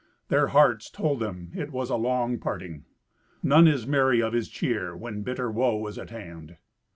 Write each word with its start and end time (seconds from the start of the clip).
Their 0.29 0.47
hearts 0.47 0.89
told 0.89 1.19
them 1.19 1.51
it 1.55 1.71
was 1.71 1.91
a 1.91 1.95
long 1.95 2.39
parting. 2.39 2.85
None 3.43 3.67
is 3.67 3.85
merry 3.85 4.19
of 4.19 4.33
his 4.33 4.49
cheer 4.49 4.97
when 4.97 5.21
bitter 5.21 5.51
woe 5.51 5.85
is 5.85 5.99
at 5.99 6.09
hand. 6.09 6.57